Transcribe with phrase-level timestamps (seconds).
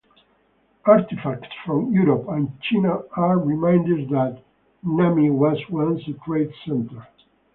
[0.85, 4.41] Artifacts from Europe and China are reminders that
[4.83, 7.05] Khami was once a trade centre.